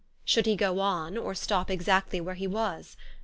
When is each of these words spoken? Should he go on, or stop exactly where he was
Should 0.25 0.47
he 0.47 0.55
go 0.55 0.79
on, 0.79 1.15
or 1.15 1.35
stop 1.35 1.69
exactly 1.69 2.19
where 2.19 2.33
he 2.33 2.47
was 2.47 2.97